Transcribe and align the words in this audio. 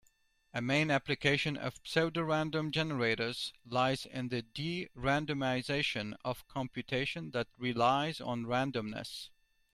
A 0.51 0.63
main 0.63 0.89
application 0.89 1.55
of 1.55 1.77
pseudorandom 1.83 2.71
generators 2.71 3.53
lies 3.67 4.07
in 4.07 4.29
the 4.29 4.41
de-randomization 4.41 6.15
of 6.25 6.47
computation 6.47 7.29
that 7.33 7.49
relies 7.59 8.19
on 8.19 8.45
randomness. 8.47 9.29